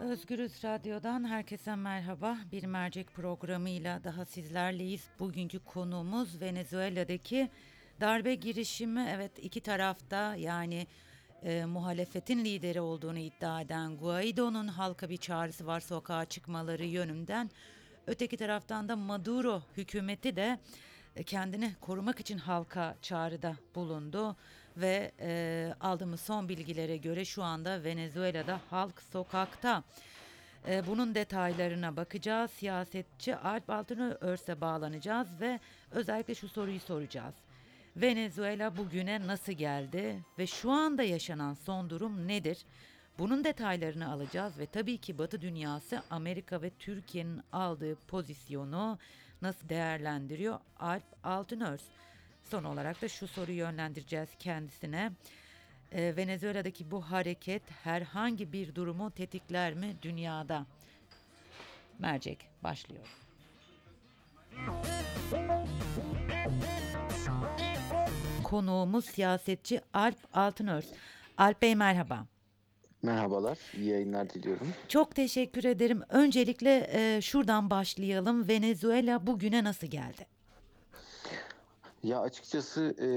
[0.00, 2.38] Özgürüz Radyo'dan herkese merhaba.
[2.52, 5.04] Bir mercek programıyla daha sizlerleyiz.
[5.18, 7.50] Bugünkü konuğumuz Venezuela'daki
[8.00, 9.06] darbe girişimi.
[9.10, 10.86] Evet iki tarafta yani
[11.42, 17.50] e, muhalefetin lideri olduğunu iddia eden Guaido'nun halka bir çağrısı var sokağa çıkmaları yönünden.
[18.06, 20.58] Öteki taraftan da Maduro hükümeti de
[21.26, 24.36] kendini korumak için halka çağrıda bulundu
[24.76, 29.82] ve e, aldığımız son bilgilere göre şu anda Venezuela'da halk sokakta.
[30.68, 32.50] E, bunun detaylarına bakacağız.
[32.50, 35.60] Siyasetçi Alp Altınörs'e bağlanacağız ve
[35.90, 37.34] özellikle şu soruyu soracağız.
[37.96, 42.58] Venezuela bugüne nasıl geldi ve şu anda yaşanan son durum nedir?
[43.18, 48.98] Bunun detaylarını alacağız ve tabii ki Batı dünyası Amerika ve Türkiye'nin aldığı pozisyonu
[49.42, 50.58] nasıl değerlendiriyor?
[50.80, 51.82] Alp Altınörs.
[52.50, 55.12] Son olarak da şu soruyu yönlendireceğiz kendisine.
[55.92, 60.66] Ee, Venezuela'daki bu hareket herhangi bir durumu tetikler mi dünyada?
[61.98, 63.06] Mercek başlıyor.
[68.42, 70.86] Konuğumuz siyasetçi Alp Altınörs.
[71.38, 72.26] Alp Bey merhaba.
[73.02, 74.68] Merhabalar, iyi yayınlar diliyorum.
[74.88, 76.02] Çok teşekkür ederim.
[76.08, 78.48] Öncelikle e, şuradan başlayalım.
[78.48, 80.26] Venezuela bugüne nasıl geldi?
[82.02, 83.08] Ya açıkçası e,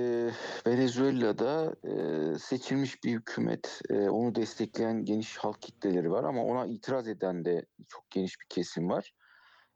[0.71, 1.93] Venezuela'da e,
[2.39, 7.65] seçilmiş bir hükümet, e, onu destekleyen geniş halk kitleleri var ama ona itiraz eden de
[7.87, 9.13] çok geniş bir kesim var.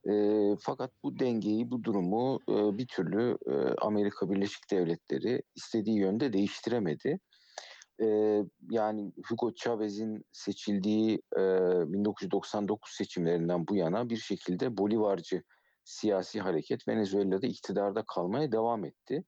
[0.09, 0.13] E,
[0.59, 7.19] fakat bu dengeyi, bu durumu e, bir türlü e, Amerika Birleşik Devletleri istediği yönde değiştiremedi.
[8.01, 8.07] E,
[8.69, 11.41] yani Hugo Chavez'in seçildiği e,
[11.93, 15.43] 1999 seçimlerinden bu yana bir şekilde Bolivarcı
[15.83, 19.23] siyasi hareket Venezuela'da iktidarda kalmaya devam etti.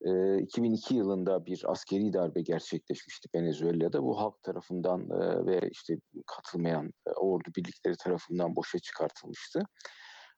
[0.00, 4.02] E, 2002 yılında bir askeri darbe gerçekleşmişti Venezuela'da.
[4.02, 5.94] Bu halk tarafından e, ve işte
[6.26, 9.62] katılmayan e, ordu birlikleri tarafından boşa çıkartılmıştı.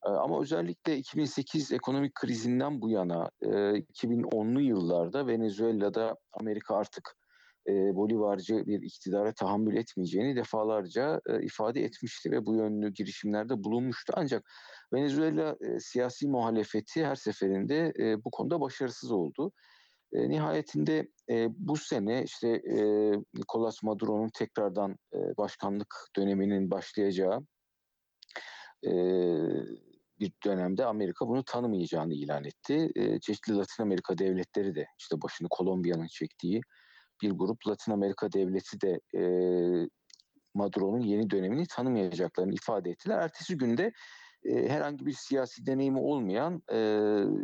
[0.03, 7.17] Ama özellikle 2008 ekonomik krizinden bu yana e, 2010'lu yıllarda Venezuela'da Amerika artık
[7.69, 14.13] e, Bolivarcı bir iktidara tahammül etmeyeceğini defalarca e, ifade etmişti ve bu yönlü girişimlerde bulunmuştu.
[14.17, 14.51] Ancak
[14.93, 19.53] Venezuela e, siyasi muhalefeti her seferinde e, bu konuda başarısız oldu.
[20.13, 27.41] E, nihayetinde e, bu sene işte e, Nicolas Maduro'nun tekrardan e, başkanlık döneminin başlayacağı
[28.87, 28.93] e,
[30.21, 32.91] bir dönemde Amerika bunu tanımayacağını ilan etti.
[32.95, 36.61] E, çeşitli Latin Amerika devletleri de işte başını Kolombiya'nın çektiği
[37.23, 39.23] bir grup Latin Amerika devleti de e,
[40.55, 43.19] Maduro'nun yeni dönemini tanımayacaklarını ifade ettiler.
[43.19, 43.93] Ertesi günde
[44.45, 46.79] e, herhangi bir siyasi deneyimi olmayan e,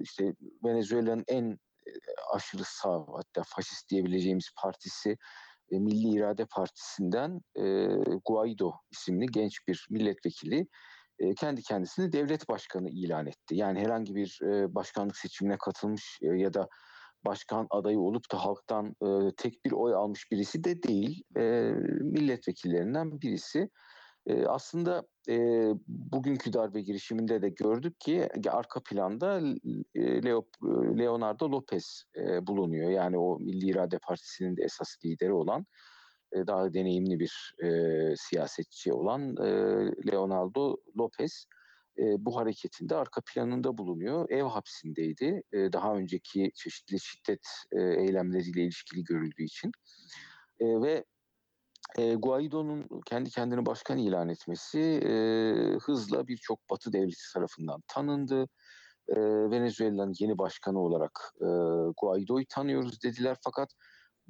[0.02, 0.34] işte
[0.64, 1.50] Venezuela'nın en
[1.86, 1.90] e,
[2.34, 5.16] aşırı sağ hatta faşist diyebileceğimiz partisi
[5.70, 7.86] e, Milli İrade Partisi'nden e,
[8.24, 10.66] Guaido isimli genç bir milletvekili
[11.18, 13.56] e, kendi kendisini devlet başkanı ilan etti.
[13.56, 16.68] Yani herhangi bir e, başkanlık seçimine katılmış e, ya da
[17.26, 21.22] başkan adayı olup da halktan e, tek bir oy almış birisi de değil.
[21.36, 21.42] E,
[22.00, 23.70] milletvekillerinden birisi.
[24.26, 25.36] E, aslında e,
[25.88, 29.40] bugünkü darbe girişiminde de gördük ki arka planda
[29.94, 30.46] e, Leo,
[30.98, 32.90] Leonardo Lopez e, bulunuyor.
[32.90, 35.66] Yani o Milli İrade Partisi'nin de esas lideri olan
[36.32, 37.68] e, daha deneyimli bir e,
[38.16, 39.48] siyasetçi olan e,
[40.10, 41.65] Leonardo Lopez e,
[41.98, 44.30] bu hareketin de arka planında bulunuyor.
[44.30, 45.42] Ev hapsindeydi.
[45.52, 49.72] E, daha önceki çeşitli şiddet e, eylemleriyle ilişkili görüldüğü için.
[50.60, 51.04] E, ve
[51.98, 55.12] e, Guaido'nun kendi kendini başkan ilan etmesi e,
[55.82, 58.48] hızla birçok Batı devleti tarafından tanındı.
[59.08, 59.16] E,
[59.50, 61.48] Venezuela'nın yeni başkanı olarak e,
[62.02, 63.68] Guaido'yu tanıyoruz dediler fakat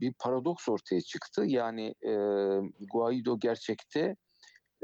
[0.00, 1.44] bir paradoks ortaya çıktı.
[1.47, 2.12] Yani e,
[2.93, 4.16] Guaido gerçekte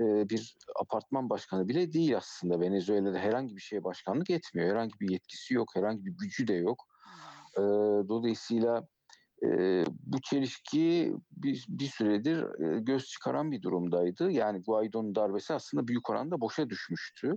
[0.03, 2.61] e, bir apartman başkanı bile değil aslında.
[2.61, 4.71] Venezuela'da herhangi bir şeye başkanlık etmiyor.
[4.71, 6.85] Herhangi bir yetkisi yok, herhangi bir gücü de yok.
[7.57, 7.63] E,
[8.09, 8.89] dolayısıyla
[9.45, 9.49] e,
[9.89, 14.31] bu çelişki bir, bir süredir e, göz çıkaran bir durumdaydı.
[14.31, 17.37] Yani Guaido'nun darbesi aslında büyük oranda boşa düşmüştü.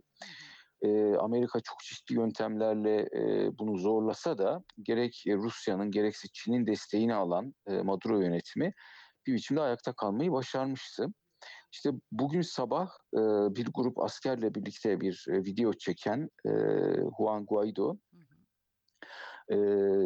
[0.81, 7.53] E, Amerika çok çeşitli yöntemlerle e, bunu zorlasa da gerek Rusya'nın gerekse Çin'in desteğini alan
[7.67, 8.71] e, Maduro yönetimi
[9.27, 11.07] bir biçimde ayakta kalmayı başarmıştı.
[11.75, 13.19] İşte bugün sabah e,
[13.55, 16.51] bir grup askerle birlikte bir e, video çeken e,
[17.17, 17.97] Juan Guaido
[19.49, 19.55] e,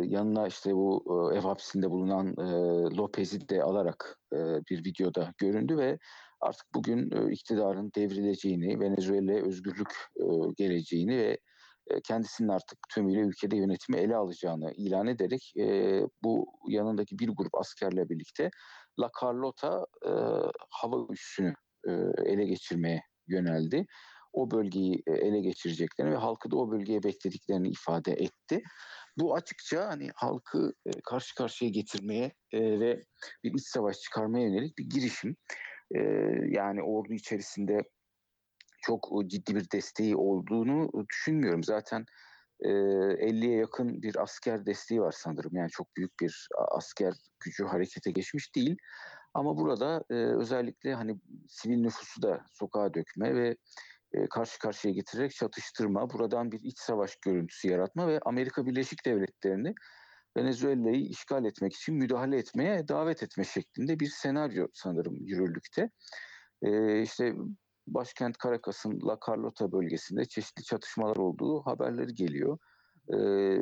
[0.03, 2.51] yanına işte bu e, ev hapsinde bulunan e,
[2.95, 4.37] Lopez'i de alarak e,
[4.69, 5.99] bir videoda göründü ve
[6.41, 10.25] artık bugün e, iktidarın devrileceğini, Venezuela'ya özgürlük e,
[10.57, 11.37] geleceğini ve
[12.03, 18.09] kendisinin artık tümüyle ülkede yönetimi ele alacağını ilan ederek e, bu yanındaki bir grup askerle
[18.09, 18.49] birlikte
[18.99, 20.11] La Carlota e,
[20.69, 21.53] hava üssünü
[21.87, 21.91] e, e,
[22.25, 23.85] ele geçirmeye yöneldi.
[24.33, 28.61] O bölgeyi e, ele geçireceklerini ve halkı da o bölgeye beklediklerini ifade etti.
[29.17, 33.03] Bu açıkça hani halkı e, karşı karşıya getirmeye e, ve
[33.43, 35.35] bir iç savaş çıkarmaya yönelik bir girişim.
[35.95, 35.99] E,
[36.49, 37.79] yani ordu içerisinde
[38.81, 41.63] çok ciddi bir desteği olduğunu düşünmüyorum.
[41.63, 42.05] Zaten
[42.59, 45.55] e, 50'ye yakın bir asker desteği var sanırım.
[45.55, 48.77] Yani çok büyük bir asker gücü harekete geçmiş değil.
[49.33, 53.55] Ama burada e, özellikle hani sivil nüfusu da sokağa dökme ve
[54.13, 59.73] e, karşı karşıya getirerek çatıştırma, buradan bir iç savaş görüntüsü yaratma ve Amerika Birleşik Devletleri'ni
[60.37, 65.89] Venezuela'yı işgal etmek için müdahale etmeye davet etme şeklinde bir senaryo sanırım yürürlükte.
[66.61, 67.33] E, işte
[67.93, 72.57] başkent Caracas'ın La Carlota bölgesinde çeşitli çatışmalar olduğu haberleri geliyor.
[73.13, 73.57] Ee,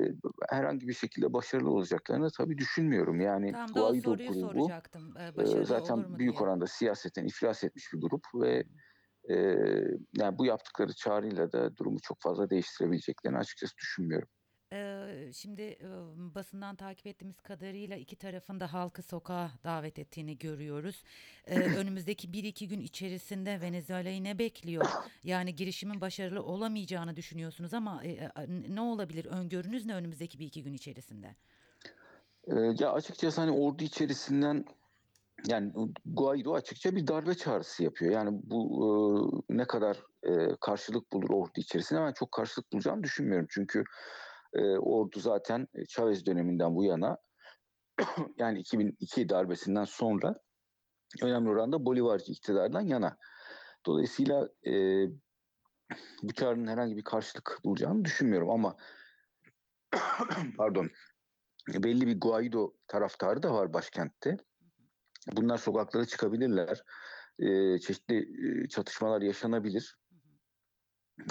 [0.49, 3.21] herhangi bir şekilde başarılı olacaklarını tabii düşünmüyorum.
[3.21, 4.71] Yani Tam Guaido grubu
[5.37, 6.41] e, zaten büyük diye.
[6.41, 8.63] oranda siyaseten iflas etmiş bir grup ve
[9.29, 9.35] e,
[10.17, 14.27] yani bu yaptıkları çağrıyla da durumu çok fazla değiştirebileceklerini açıkçası düşünmüyorum.
[14.73, 15.87] Ee, şimdi e,
[16.35, 21.03] basından takip ettiğimiz kadarıyla iki tarafın da halkı sokağa davet ettiğini görüyoruz.
[21.47, 24.85] Ee, önümüzdeki bir iki gün içerisinde Venezuela'yı ne bekliyor?
[25.23, 28.29] Yani girişimin başarılı olamayacağını düşünüyorsunuz ama e, e,
[28.69, 29.25] ne olabilir?
[29.25, 31.35] Öngörünüz ne önümüzdeki bir iki gün içerisinde?
[32.47, 34.65] Ee, ya açıkçası hani ordu içerisinden
[35.47, 35.71] yani
[36.05, 38.11] Guaido açıkça bir darbe çağrısı yapıyor.
[38.11, 43.47] Yani bu e, ne kadar e, karşılık bulur ordu içerisinde ben çok karşılık bulacağını düşünmüyorum.
[43.49, 43.83] Çünkü
[44.53, 47.17] e, ordu zaten Chavez döneminden bu yana
[48.37, 50.35] yani 2002 darbesinden sonra
[51.21, 53.17] önemli oranda Bolivarcı iktidardan yana.
[53.85, 54.73] Dolayısıyla e,
[56.23, 58.77] bu çağrının herhangi bir karşılık bulacağını düşünmüyorum ama
[60.57, 60.89] pardon
[61.73, 64.37] belli bir Guaido taraftarı da var başkentte.
[65.31, 66.83] Bunlar sokaklara çıkabilirler.
[67.39, 69.97] E, çeşitli e, çatışmalar yaşanabilir.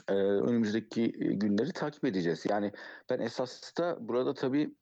[0.09, 2.45] E, önümüzdeki günleri takip edeceğiz.
[2.51, 2.73] Yani
[3.11, 4.75] ben esas da burada tabii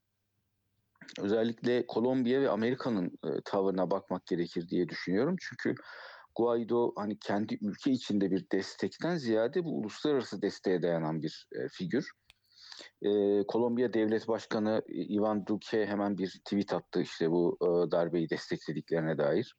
[1.20, 5.36] özellikle Kolombiya ve Amerika'nın e, tavırına bakmak gerekir diye düşünüyorum.
[5.40, 5.74] Çünkü
[6.36, 12.10] Guaido hani kendi ülke içinde bir destekten ziyade bu uluslararası desteğe dayanan bir e, figür.
[13.02, 13.10] E,
[13.48, 19.54] Kolombiya Devlet Başkanı Ivan Duque hemen bir tweet attı işte bu e, darbeyi desteklediklerine dair.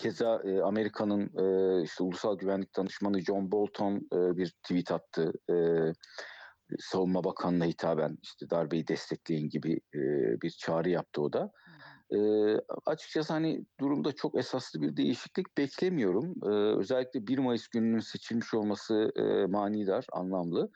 [0.00, 5.32] Keza e, Amerika'nın e, işte Ulusal Güvenlik Danışmanı John Bolton e, bir tweet attı.
[5.50, 5.54] E,
[6.78, 10.00] Savunma Bakanı'na hitaben işte darbeyi destekleyin gibi e,
[10.42, 11.50] bir çağrı yaptı o da.
[12.10, 12.18] E,
[12.86, 16.34] açıkçası hani durumda çok esaslı bir değişiklik beklemiyorum.
[16.42, 20.70] E, özellikle 1 Mayıs gününün seçilmiş olması e, manidar, anlamlı.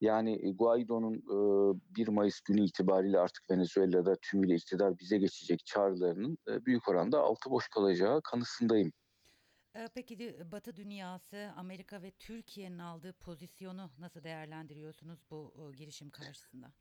[0.00, 6.64] Yani Guaido'nun e, 1 Mayıs günü itibariyle artık Venezuela'da tümüyle iktidar bize geçecek çağrılarının e,
[6.64, 8.92] büyük oranda altı boş kalacağı kanısındayım.
[9.76, 16.72] Ee, Peki Batı dünyası, Amerika ve Türkiye'nin aldığı pozisyonu nasıl değerlendiriyorsunuz bu e, girişim karşısında?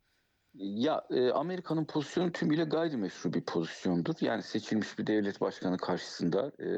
[0.54, 4.14] Ya e, Amerika'nın pozisyonu tümüyle gayrimeşru bir pozisyondur.
[4.22, 6.70] Yani seçilmiş bir devlet başkanı karşısında e,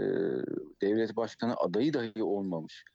[0.81, 2.85] devlet başkanı adayı dahi olmamış,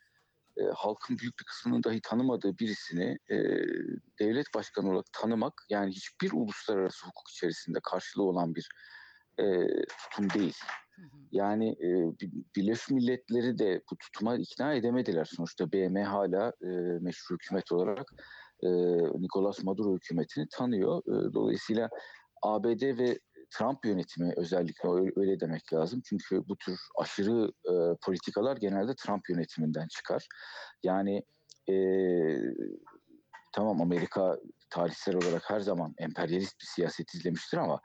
[0.58, 3.37] e, halkın büyük bir kısmının dahi tanımadığı birisini e,
[4.20, 8.69] devlet başkanı olarak tanımak yani hiçbir uluslararası hukuk içerisinde karşılığı olan bir
[9.38, 9.44] e,
[9.87, 10.56] tutum değil.
[11.32, 11.88] Yani e,
[12.20, 15.25] Bi- Birleşmiş Milletleri de bu tutuma ikna edemediler.
[15.25, 16.67] Sonuçta BM hala e,
[17.01, 18.13] meşru hükümet olarak
[18.63, 18.69] e,
[19.20, 20.98] Nicolas Maduro hükümetini tanıyor.
[20.98, 21.89] E, dolayısıyla
[22.43, 23.19] ABD ve
[23.50, 26.00] Trump yönetimi özellikle öyle, demek lazım.
[26.05, 30.26] Çünkü bu tür aşırı e, politikalar genelde Trump yönetiminden çıkar.
[30.82, 31.22] Yani
[31.70, 31.76] e,
[33.53, 34.36] tamam Amerika
[34.70, 37.81] tarihsel olarak her zaman emperyalist bir siyaset izlemiştir ama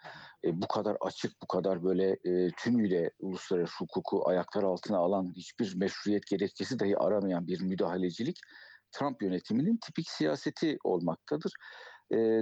[0.46, 5.75] e, bu kadar açık, bu kadar böyle e, tümüyle uluslararası hukuku ayaklar altına alan hiçbir
[5.75, 8.39] meşruiyet gerekçesi dahi aramayan bir müdahalecilik
[8.91, 11.51] Trump yönetiminin tipik siyaseti olmaktadır.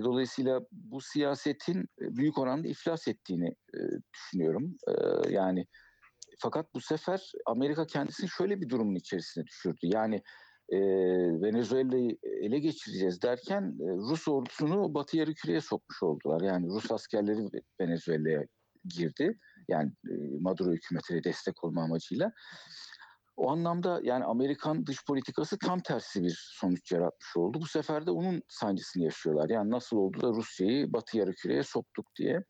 [0.03, 3.55] Dolayısıyla bu siyasetin büyük oranda iflas ettiğini
[4.13, 4.77] düşünüyorum.
[5.29, 5.65] Yani
[6.39, 9.79] fakat bu sefer Amerika kendisini şöyle bir durumun içerisine düşürdü.
[9.83, 10.21] Yani
[11.41, 16.41] Venezuela'yı ele geçireceğiz derken Rus ordusunu Batı Yarımküre'ye sokmuş oldular.
[16.41, 17.49] Yani Rus askerleri
[17.81, 18.43] Venezuela'ya
[18.97, 19.37] girdi.
[19.67, 19.91] Yani
[20.39, 22.31] Maduro hükümetine destek olma amacıyla.
[23.39, 27.61] O anlamda yani Amerikan dış politikası tam tersi bir sonuç yaratmış oldu.
[27.61, 29.49] Bu sefer de onun sancısını yaşıyorlar.
[29.49, 32.43] Yani nasıl oldu da Rusya'yı Batı Yarımküre'ye soktuk diye.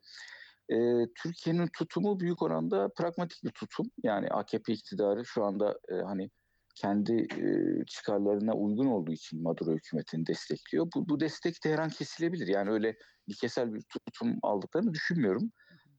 [0.68, 0.76] E,
[1.22, 3.86] Türkiye'nin tutumu büyük oranda pragmatik bir tutum.
[4.02, 6.30] Yani AKP iktidarı şu anda e, hani
[6.74, 7.44] kendi e,
[7.86, 10.86] çıkarlarına uygun olduğu için Maduro hükümetini destekliyor.
[10.94, 12.46] Bu, bu destek de her an kesilebilir.
[12.46, 15.52] Yani öyle ilkesel bir tutum aldıklarını düşünmüyorum.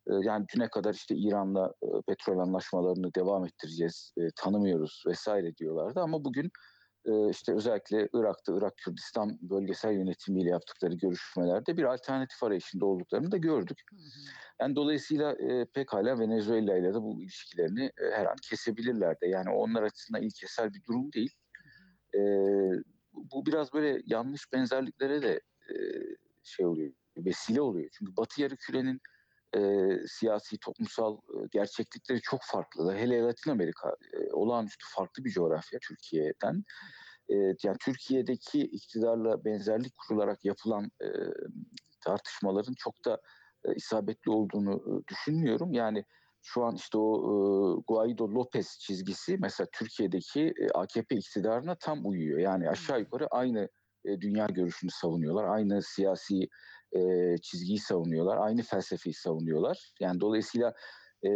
[0.08, 6.00] E, yani düne kadar işte İran'la e, petrol anlaşmalarını devam ettireceğiz, e, tanımıyoruz vesaire diyorlardı
[6.00, 6.52] ama bugün
[7.06, 13.38] e, işte özellikle Irak'ta Irak Kürdistan bölgesel yönetimiyle yaptıkları görüşmelerde bir alternatif arayışında olduklarını da
[13.38, 13.82] gördük.
[14.62, 15.36] Yani dolayısıyla
[15.74, 19.28] pekala Venezuela ile de bu ilişkilerini her an kesebilirler de.
[19.28, 21.32] Yani onlar açısından ilkesel bir durum değil.
[23.14, 25.42] Bu biraz böyle yanlış benzerliklere de
[26.44, 27.90] şey oluyor, vesile oluyor.
[27.94, 28.56] Çünkü Batı Yarı
[29.56, 29.62] e,
[30.08, 32.96] siyasi, toplumsal e, gerçeklikleri çok farklı.
[32.96, 36.64] Hele Latin Amerika e, olağanüstü farklı bir coğrafya Türkiye'den.
[37.30, 41.08] E, yani Türkiye'deki iktidarla benzerlik kurularak yapılan e,
[42.06, 43.22] tartışmaların çok da
[43.66, 45.74] e, isabetli olduğunu e, düşünmüyorum.
[45.74, 46.06] Yani
[46.42, 47.34] şu an işte o e,
[47.88, 52.40] Guaido Lopez çizgisi mesela Türkiye'deki e, AKP iktidarına tam uyuyor.
[52.40, 53.70] Yani aşağı yukarı aynı
[54.06, 55.44] e, dünya görüşünü savunuyorlar.
[55.44, 56.48] Aynı siyasi
[56.96, 58.38] e, çizgiyi savunuyorlar.
[58.38, 59.94] Aynı felsefeyi savunuyorlar.
[60.00, 60.74] Yani dolayısıyla
[61.24, 61.30] e,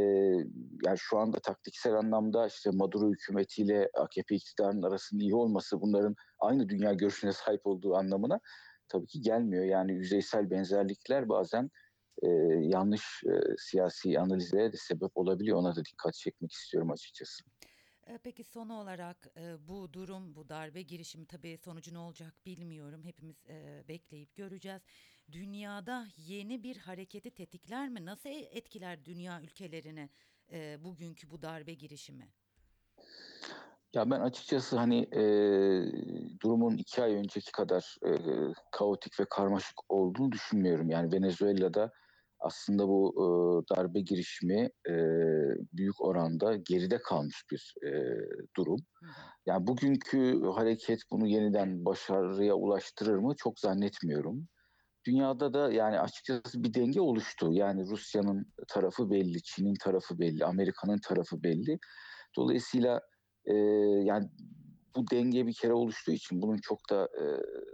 [0.85, 6.69] yani şu anda taktiksel anlamda işte Maduro hükümetiyle AKP iktidarının arasında iyi olması bunların aynı
[6.69, 8.39] dünya görüşüne sahip olduğu anlamına
[8.87, 9.63] tabii ki gelmiyor.
[9.63, 11.69] Yani yüzeysel benzerlikler bazen
[12.23, 12.27] e,
[12.61, 15.57] yanlış e, siyasi analizlere de sebep olabiliyor.
[15.57, 17.43] Ona da dikkat çekmek istiyorum açıkçası.
[18.23, 19.35] Peki son olarak
[19.67, 23.03] bu durum, bu darbe girişimi tabii sonucu ne olacak bilmiyorum.
[23.03, 23.35] Hepimiz
[23.87, 24.81] bekleyip göreceğiz.
[25.31, 28.05] Dünyada yeni bir hareketi tetikler mi?
[28.05, 30.09] Nasıl e- etkiler dünya ülkelerini
[30.83, 32.29] bugünkü bu darbe girişimi?
[33.93, 35.21] Ya ben açıkçası hani e,
[36.41, 38.11] durumun iki ay önceki kadar e,
[38.71, 40.89] kaotik ve karmaşık olduğunu düşünmüyorum.
[40.89, 41.91] Yani Venezuela'da
[42.39, 43.25] aslında bu e,
[43.75, 44.95] darbe girişimi e,
[45.73, 47.91] büyük oranda geride kalmış bir e,
[48.57, 48.79] durum.
[49.45, 54.47] Yani bugünkü hareket bunu yeniden başarıya ulaştırır mı çok zannetmiyorum.
[55.07, 57.49] Dünyada da yani açıkçası bir denge oluştu.
[57.51, 61.79] Yani Rusya'nın tarafı belli, Çin'in tarafı belli, Amerika'nın tarafı belli.
[62.37, 63.01] Dolayısıyla
[63.45, 63.53] e,
[64.03, 64.29] yani
[64.95, 67.23] bu denge bir kere oluştuğu için bunun çok da e,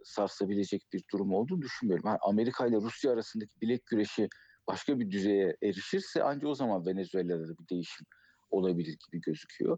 [0.04, 2.08] sarsabilecek bir durum olduğunu düşünmüyorum.
[2.08, 4.30] Yani Amerika ile Rusya arasındaki bilek güreşi
[4.68, 8.06] başka bir düzeye erişirse ancak o zaman Venezuela'da da bir değişim
[8.52, 9.78] olabilir gibi gözüküyor.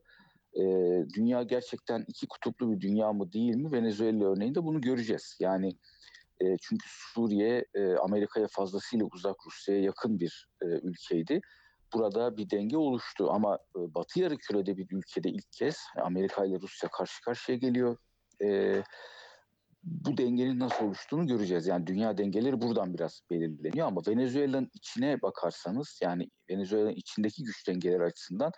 [0.55, 0.63] E,
[1.15, 3.71] dünya gerçekten iki kutuplu bir dünya mı değil mi?
[3.71, 5.37] Venezuela örneğinde bunu göreceğiz.
[5.39, 5.77] Yani
[6.41, 11.41] e, çünkü Suriye e, Amerika'ya fazlasıyla uzak, Rusya'ya yakın bir e, ülkeydi.
[11.93, 16.89] Burada bir denge oluştu ama e, Batı Yarıküre'de bir ülkede ilk kez Amerika ile Rusya
[16.89, 17.97] karşı karşıya geliyor.
[18.41, 18.83] E,
[19.83, 21.67] bu dengenin nasıl oluştuğunu göreceğiz.
[21.67, 28.03] Yani dünya dengeleri buradan biraz belirleniyor ama Venezuela'nın içine bakarsanız yani Venezuela'nın içindeki güç dengeleri
[28.03, 28.51] açısından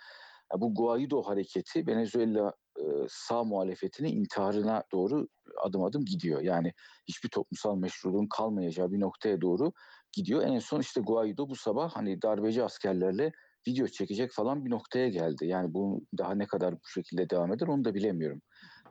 [0.54, 5.28] ya bu Guaido hareketi Venezuela e, sağ muhalefetinin intiharına doğru
[5.64, 6.42] adım adım gidiyor.
[6.42, 6.74] Yani
[7.08, 9.72] hiçbir toplumsal meşruluğun kalmayacağı bir noktaya doğru
[10.12, 10.44] gidiyor.
[10.44, 13.32] En son işte Guaido bu sabah hani darbeci askerlerle
[13.68, 15.46] video çekecek falan bir noktaya geldi.
[15.46, 18.42] Yani bu daha ne kadar bu şekilde devam eder onu da bilemiyorum.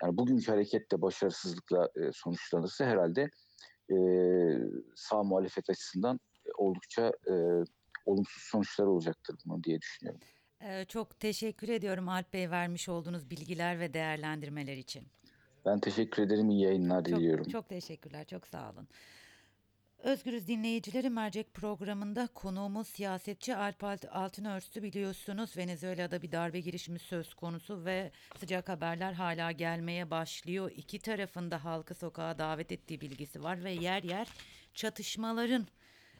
[0.02, 3.30] Yani bugünkü hareket de başarısızlıkla e, sonuçlanırsa herhalde
[3.90, 3.96] e,
[4.94, 6.20] sağ muhalefet açısından
[6.58, 7.34] oldukça e,
[8.06, 10.20] olumsuz sonuçlar olacaktır bunu diye düşünüyorum.
[10.60, 15.02] E, çok teşekkür ediyorum Alp Bey vermiş olduğunuz bilgiler ve değerlendirmeler için.
[15.66, 16.50] Ben teşekkür ederim.
[16.50, 17.48] İyi yayınlar Çok diliyorum.
[17.48, 18.88] çok teşekkürler, çok sağ olun.
[20.04, 27.34] Özgürüz dinleyicileri mercek programında konuğumuz siyasetçi Alp Alt- Altınörtü biliyorsunuz Venezuela'da bir darbe girişimi söz
[27.34, 30.70] konusu ve sıcak haberler hala gelmeye başlıyor.
[30.76, 34.28] İki tarafında halkı sokağa davet ettiği bilgisi var ve yer yer
[34.74, 35.66] çatışmaların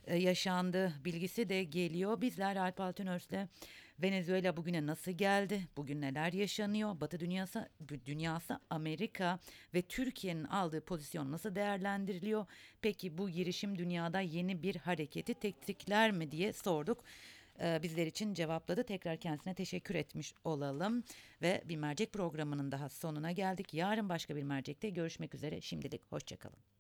[0.07, 2.21] e, yaşandığı bilgisi de geliyor.
[2.21, 3.49] Bizler Alp Altınört'le
[4.03, 5.69] Venezuela bugüne nasıl geldi?
[5.77, 7.01] Bugün neler yaşanıyor?
[7.01, 7.69] Batı dünyası,
[8.07, 9.39] dünyası Amerika
[9.75, 12.47] ve Türkiye'nin aldığı pozisyon nasıl değerlendiriliyor?
[12.83, 17.05] Peki bu girişim dünyada yeni bir hareketi tetikler mi diye sorduk.
[17.61, 18.85] Ee, bizler için cevapladı.
[18.85, 21.05] Tekrar kendisine teşekkür etmiş olalım.
[21.43, 23.75] Ve bir mercek programının daha sonuna geldik.
[23.75, 25.61] Yarın başka bir mercekte görüşmek üzere.
[25.61, 26.74] Şimdilik hoşçakalın.